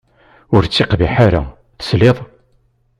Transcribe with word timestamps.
Ur 0.55 0.63
ttiqbiḥ 0.65 1.13
ara, 1.25 1.41
tesliḍ! 1.79 2.17